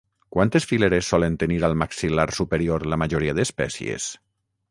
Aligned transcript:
Quantes 0.35 0.63
fileres 0.69 1.09
solen 1.13 1.35
tenir 1.43 1.59
al 1.67 1.75
maxil·lar 1.83 2.27
superior 2.39 2.87
la 2.95 3.01
majoria 3.05 3.39
d'espècies? 3.41 4.09